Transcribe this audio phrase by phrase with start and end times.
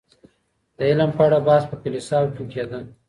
[0.77, 2.79] د علم په اړه بحث په کليساوو کي کيده.